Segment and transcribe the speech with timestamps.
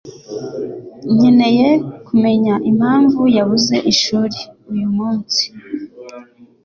[1.13, 1.67] Nkeneye
[2.07, 4.39] kumenya impamvu yabuze ishuri
[4.71, 5.43] uyu munsi.